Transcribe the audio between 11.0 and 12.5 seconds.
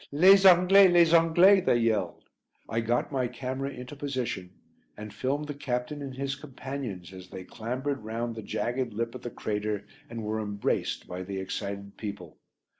by the excited people.